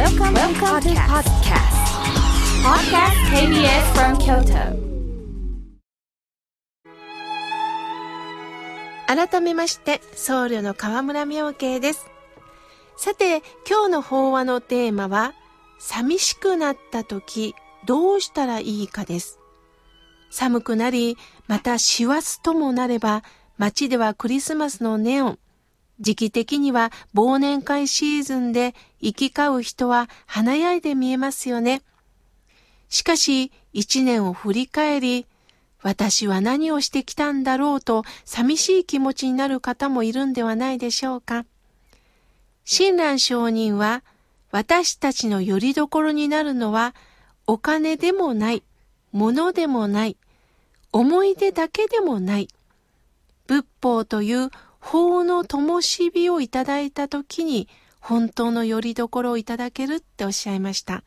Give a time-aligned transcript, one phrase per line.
[0.00, 1.68] Welcome, Welcome to podcast.
[2.64, 4.74] Podcast KBS from Kyoto.
[9.06, 12.06] 改めまして、僧侶の河村明慶です。
[12.96, 15.34] さて、今日の法話のテーマは、
[15.78, 17.54] 寂しくなった時、
[17.84, 19.38] どうしたらいいかです。
[20.30, 23.22] 寒くなり、また師走ともなれば、
[23.58, 25.38] 街ではクリスマスのネオン、
[26.00, 31.82] 時期的には忘年会シーズンで行き交う人は華やいで見えますよね。
[32.88, 35.26] しかし、一年を振り返り、
[35.82, 41.44] 私は何をしてきたんだろうと寂しい気持ちになる方もいるんではないでしょうか。
[42.64, 44.02] 親鸞上人は、
[44.50, 46.94] 私たちの拠り所になるのは、
[47.46, 48.62] お金でもない、
[49.12, 50.16] 物でもない、
[50.92, 52.48] 思い出だけでもない。
[53.46, 57.68] 仏法という法の灯火をいただいたときに、
[58.00, 61.04] 本当の拠り所をいただけるっておっしゃいました。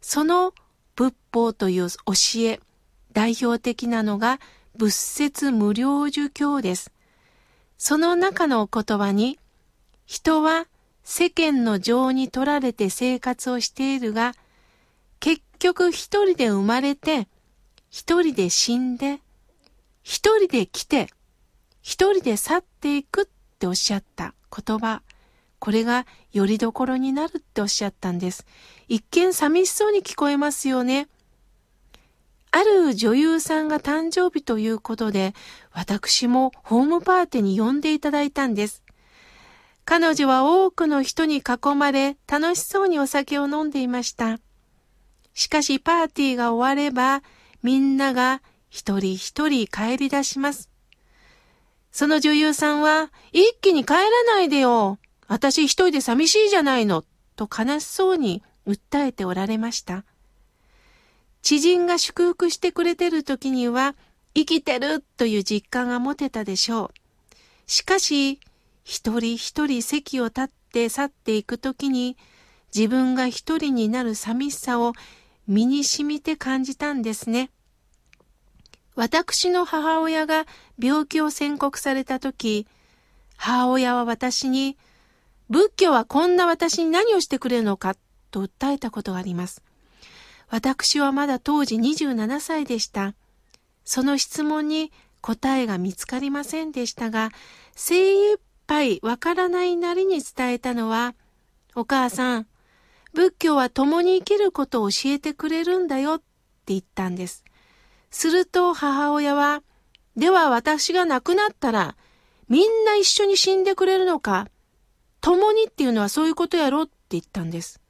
[0.00, 0.54] その
[0.94, 1.96] 仏法という教
[2.40, 2.60] え、
[3.12, 4.38] 代表的なのが
[4.76, 6.92] 仏説無料儒教です。
[7.78, 9.38] その中の言葉に、
[10.06, 10.66] 人は
[11.02, 14.34] 世間の情に取られて生活をしているが、
[15.18, 17.28] 結局一人で生まれて、
[17.88, 19.20] 一人で死んで、
[20.02, 21.08] 一人で来て、
[21.82, 23.26] 一人で去っていくっ
[23.58, 25.02] ておっしゃった言葉。
[25.58, 28.46] これが拠り所になるっておっしゃったんです。
[28.88, 31.08] 一見寂しそうに聞こえますよね。
[32.52, 35.34] ある女優さんが誕生日ということで、
[35.72, 38.82] 私もホームパーティーに呼んでいただいたんです。
[39.84, 44.38] 彼女は多くの人に囲まれ、楽しそうにお酒を飲んでいました。
[45.34, 47.22] しかしパーティーが終われば、
[47.62, 50.69] みんなが一人一人帰り出します。
[51.92, 54.98] その女優さんは、一気に帰らないでよ。
[55.26, 57.04] 私一人で寂しいじゃないの。
[57.36, 60.04] と悲しそうに訴えておられました。
[61.42, 63.94] 知人が祝福してくれてる時には、
[64.34, 66.90] 生きてるという実感が持てたでしょう。
[67.66, 68.40] しかし、
[68.84, 72.16] 一人一人席を立って去っていく時に、
[72.74, 74.92] 自分が一人になる寂しさを
[75.48, 77.50] 身に染みて感じたんですね。
[79.00, 80.44] 私の母親が
[80.78, 82.66] 病気を宣告された時、
[83.38, 84.76] 母親は私に、
[85.48, 87.96] 仏教はこんな私に何をしてくれるのか？
[88.30, 89.62] と訴えたことがあります。
[90.50, 93.14] 私はまだ当時27歳でした。
[93.86, 97.30] その質問に答えが見つかりませんでしたが、
[97.74, 101.14] 精一杯わからないなりに伝えたのは、
[101.74, 102.46] お母さん、
[103.14, 106.24] 仏教は共に生きることを教えてくれるんだよって
[106.66, 107.44] 言ったんです。
[108.10, 109.62] すると母親は、
[110.16, 111.96] では私が亡くなったら、
[112.48, 114.48] みんな一緒に死んでくれるのか？
[115.20, 116.82] 共にっていうのはそういうことやろ？
[116.82, 117.80] って言ったんです。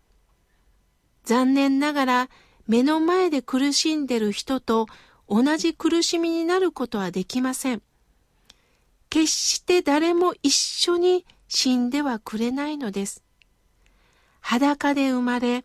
[1.24, 2.28] 残念ながら、
[2.66, 4.86] 目の前で苦しんでる人と
[5.28, 7.82] 同じ苦しみになることはできません。
[9.08, 13.22] 決して誰も一緒に死んではくれないのです。
[14.40, 15.64] 裸で生まれ、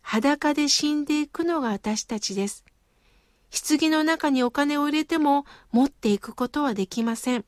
[0.00, 2.64] 裸で死んでいくのが私たちです。
[3.50, 7.44] 棺の中にお金を入れても持っていくことはできません。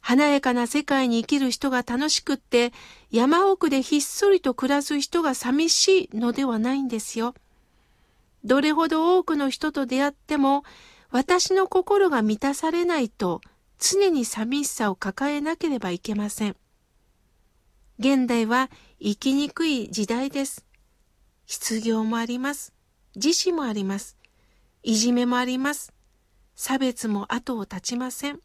[0.00, 2.72] 華やかな世界に生きる人が楽しくって
[3.10, 7.34] 山奥でひっそりと暮らす人が寂しいのではないんですよ。
[8.44, 10.64] どれほど多くの人と出会っても
[11.10, 13.40] 私の心が満たされないと
[13.78, 16.56] 常に寂しさを抱えなければいけません。
[17.98, 18.70] 現代は
[19.00, 20.64] 生きにくい時代です。
[21.46, 22.72] 失業もあります。
[23.16, 24.17] 自死もあります。
[24.82, 25.92] いじめもあります。
[26.54, 28.40] 差別も後を絶ちません。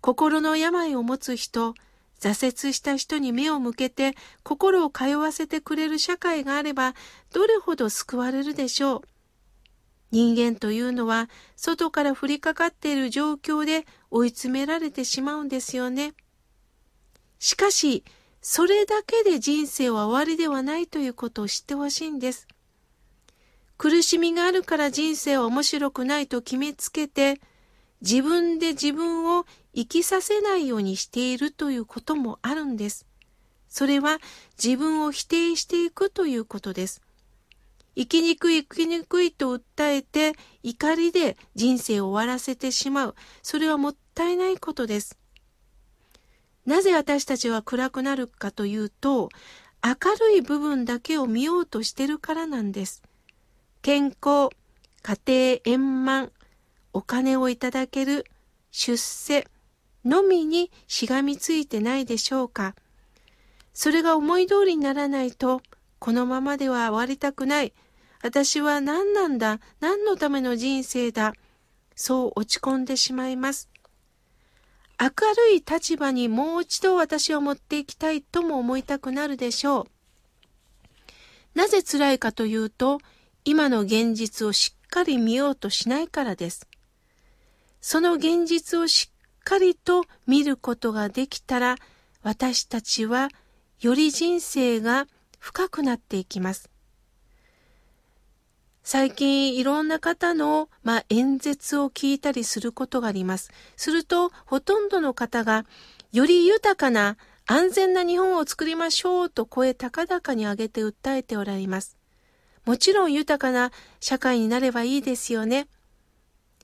[0.00, 1.74] 心の病を持つ人、
[2.20, 6.94] 挫折した人に目を向けて心を通わせてくれる社会があれば
[7.32, 9.02] どれほど救われるでしょう。
[10.12, 16.14] 人間というのは外から降りかかっている状況で追い詰められてしまうんですよね。
[17.38, 18.04] しかし、
[18.40, 22.46] それだけで人生は終わりではないということを知ってほしいんです。
[23.78, 27.40] 苦しみがあるから人生は面白くないと決めつけて、
[28.00, 29.44] 自分で自分を
[29.74, 33.06] 生きさせないようにしているということもあるんです。
[33.68, 34.18] それは
[34.62, 37.02] 自分を否定していくということです。
[37.94, 43.14] 生きにくい生きにくいと訴えて怒りで人生を終わらせてしまう。
[43.42, 45.18] それはもったいないことです。
[46.66, 49.28] なぜ私たちは暗くなるかというと、
[49.82, 53.02] 明るい部分だけを見ようとしてるからなんです。
[53.86, 54.50] 健康、
[55.00, 56.32] 家庭円満、
[56.92, 58.26] お金をいただける、
[58.72, 59.46] 出世
[60.04, 62.74] のみにしがみついてないでしょうか。
[63.74, 65.62] それが思い通りにならないと
[66.00, 67.72] このままでは終わりたくない。
[68.24, 71.34] 私は何なんだ何のための人生だ
[71.94, 73.68] そう落ち込んでしまいます。
[75.00, 75.10] 明
[75.50, 79.86] るい立場にもう一度私を持っていきたいとも思いたくなるでしょう。
[81.54, 82.98] なぜ辛いかというと、
[83.48, 86.66] 今の現実をしっかり見ようとしないからです。
[87.80, 91.76] その現実をしっかりと見ることができたら、
[92.24, 93.28] 私たちは
[93.80, 95.06] より人生が
[95.38, 96.70] 深くなっていきます。
[98.82, 103.52] 最近いろんな方の、まあ、演説を聞いたりすることがあります。
[103.76, 105.66] すると、ほとんどの方が、
[106.10, 107.16] より豊かな
[107.46, 111.95] 安全な日本を作りましょうと声高々に上げて訴えておられます。
[112.66, 113.70] もちろん豊かな
[114.00, 115.68] 社会になればいいですよね。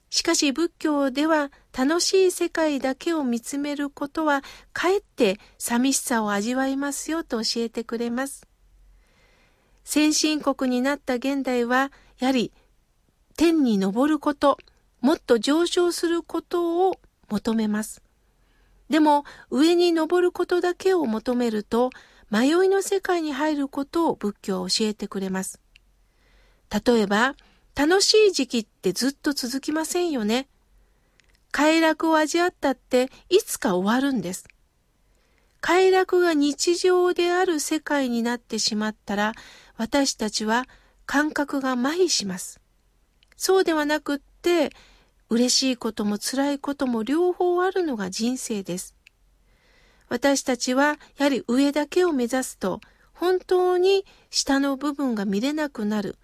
[0.09, 8.45] しかし仏教では楽しい世界だけを見つめることはかえって寂しさを味わいますよと教えてくれます。
[9.85, 12.51] 先進国になった現代はやはり
[13.37, 14.59] 天に昇ること、
[15.01, 16.99] もっと上昇することを
[17.29, 18.03] 求めます。
[18.89, 21.89] でも上に登ることだけを求めると
[22.29, 25.62] 迷いの世界に入ることを仏教は教えてくれます。
[26.73, 27.35] 例えば、
[27.75, 30.47] 楽しい時期ってずっと続きませんよね。
[31.51, 34.47] 快楽を味わったっていつか終わるんです。
[35.61, 39.33] 快楽が日常である世界になってしまったら、
[39.77, 40.65] 私たちは
[41.05, 42.59] 感覚が麻痺します。
[43.37, 44.71] そうではなくって、
[45.29, 48.95] 嬉しいことも辛いことも両方あるのが人生です。
[50.09, 52.81] 私たちはやはり上だけを目指すと、
[53.13, 56.17] 本当に下の部分が見れなくなる。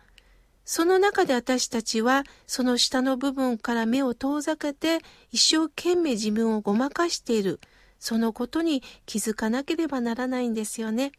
[0.71, 5.00] その中で私たちはその下の部分から目を遠ざけて
[5.31, 7.60] 一生懸命自分をごまかしている。
[7.98, 11.12] そのことに気づかなければならないんですよね。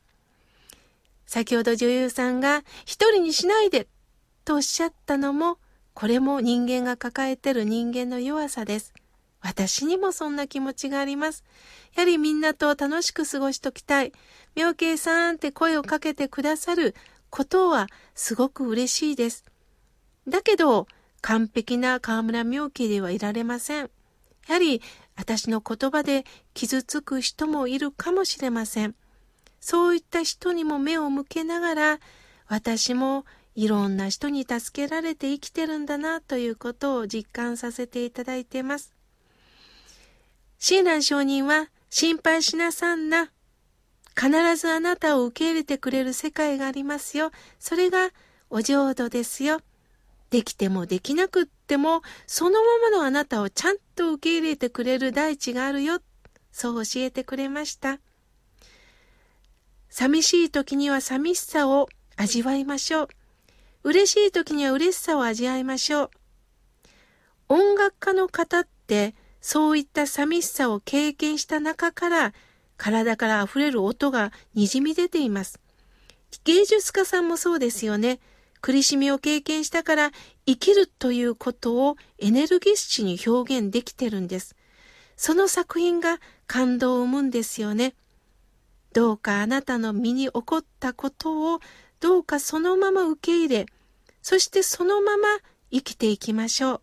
[1.26, 3.88] 先ほど女優さんが一人にしないで
[4.44, 5.58] とおっしゃったのも、
[5.94, 8.94] これも人間が抱えている人間の弱さです。
[9.40, 11.42] 私にもそんな気持ちがあります。
[11.96, 14.12] やはりみんなと楽しく過ごしときたい。
[14.54, 16.94] 妙慶さんって声をかけてくださる
[17.30, 19.44] ことはすごく嬉しいです。
[20.28, 20.86] だけど、
[21.22, 23.90] 完璧な河村妙慶ではいられません。
[24.48, 24.82] やはり
[25.16, 26.24] 私の言葉で
[26.54, 28.94] 傷つく人もいるかもしれません。
[29.60, 32.00] そういった人にも目を向けながら、
[32.48, 33.24] 私も
[33.54, 38.94] いろんな人に助けられて生きてるんだなということを実感させていただいています。
[40.58, 43.30] 親鸞上人は心配しなさんな。
[44.18, 47.30] 必ずあなたを受け入れてくれる世界がありますよ。
[47.58, 48.10] それが
[48.50, 49.60] お浄土ですよ。
[50.30, 56.00] できてもできなくっても、そのままのあなたをちゃんと受け入れてくれる大地があるよ。
[56.52, 57.98] そう教えてくれました。
[59.88, 63.08] 寂しい時には寂しさを味わいましょう。
[63.82, 66.10] 嬉しい時には嬉しさを味わいましょう。
[67.48, 72.34] 音楽家の方ってそういった寂しさを経験した中から
[72.80, 75.60] 体から溢れる音が滲み出ています。
[76.44, 78.20] 芸術家さんもそうですよね。
[78.62, 80.12] 苦しみを経験したから
[80.46, 84.56] 生きるということをエネルギッシュに表現できてるんです。
[85.14, 87.92] その作品が感動を生むんですよね。
[88.94, 91.60] どうかあなたの身に起こったことを
[92.00, 93.66] どうかそのまま受け入れ、
[94.22, 95.28] そしてそのまま
[95.70, 96.80] 生きていきましょう。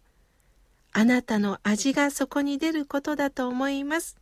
[0.92, 4.16] あなたの味がそこに出ることだと思います。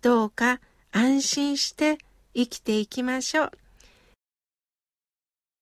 [0.00, 0.60] どうか
[0.96, 1.98] 安心して
[2.36, 3.63] 生きていきましょう。